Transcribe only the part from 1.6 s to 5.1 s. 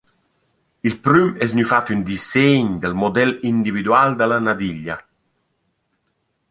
fat ün dissegn dal model individual da la nadiglia.